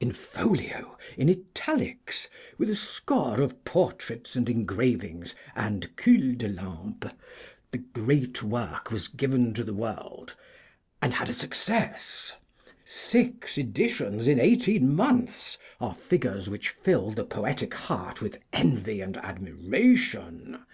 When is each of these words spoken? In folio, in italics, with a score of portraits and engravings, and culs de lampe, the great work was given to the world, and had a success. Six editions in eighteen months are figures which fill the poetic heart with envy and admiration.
In 0.00 0.10
folio, 0.10 0.98
in 1.16 1.30
italics, 1.30 2.26
with 2.58 2.68
a 2.68 2.74
score 2.74 3.40
of 3.40 3.64
portraits 3.64 4.34
and 4.34 4.48
engravings, 4.48 5.36
and 5.54 5.94
culs 5.94 6.34
de 6.38 6.48
lampe, 6.48 7.08
the 7.70 7.78
great 7.78 8.42
work 8.42 8.90
was 8.90 9.06
given 9.06 9.54
to 9.54 9.62
the 9.62 9.72
world, 9.72 10.34
and 11.00 11.14
had 11.14 11.30
a 11.30 11.32
success. 11.32 12.32
Six 12.84 13.56
editions 13.58 14.26
in 14.26 14.40
eighteen 14.40 14.92
months 14.92 15.56
are 15.80 15.94
figures 15.94 16.48
which 16.50 16.70
fill 16.70 17.12
the 17.12 17.24
poetic 17.24 17.72
heart 17.72 18.20
with 18.20 18.40
envy 18.52 19.00
and 19.00 19.16
admiration. 19.16 20.64